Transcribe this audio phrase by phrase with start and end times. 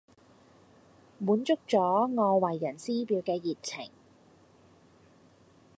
[1.19, 3.91] 滿足咗我為人師表嘅熱情